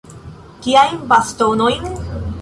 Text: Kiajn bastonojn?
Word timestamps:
Kiajn 0.63 1.05
bastonojn? 1.13 1.89